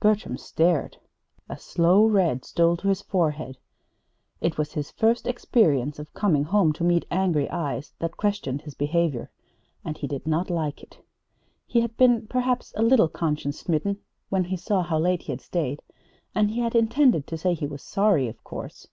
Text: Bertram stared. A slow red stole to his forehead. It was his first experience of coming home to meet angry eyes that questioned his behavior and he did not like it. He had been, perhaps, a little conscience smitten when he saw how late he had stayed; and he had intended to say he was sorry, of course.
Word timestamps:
Bertram 0.00 0.38
stared. 0.38 0.96
A 1.46 1.58
slow 1.58 2.06
red 2.06 2.46
stole 2.46 2.78
to 2.78 2.88
his 2.88 3.02
forehead. 3.02 3.58
It 4.40 4.56
was 4.56 4.72
his 4.72 4.90
first 4.90 5.26
experience 5.26 5.98
of 5.98 6.14
coming 6.14 6.44
home 6.44 6.72
to 6.72 6.82
meet 6.82 7.04
angry 7.10 7.46
eyes 7.50 7.92
that 7.98 8.16
questioned 8.16 8.62
his 8.62 8.74
behavior 8.74 9.30
and 9.84 9.98
he 9.98 10.06
did 10.06 10.26
not 10.26 10.48
like 10.48 10.82
it. 10.82 11.04
He 11.66 11.82
had 11.82 11.94
been, 11.98 12.26
perhaps, 12.26 12.72
a 12.74 12.80
little 12.82 13.10
conscience 13.10 13.60
smitten 13.60 13.98
when 14.30 14.44
he 14.44 14.56
saw 14.56 14.82
how 14.82 14.98
late 14.98 15.24
he 15.24 15.32
had 15.32 15.42
stayed; 15.42 15.82
and 16.34 16.52
he 16.52 16.60
had 16.60 16.74
intended 16.74 17.26
to 17.26 17.36
say 17.36 17.52
he 17.52 17.66
was 17.66 17.82
sorry, 17.82 18.28
of 18.28 18.42
course. 18.42 18.86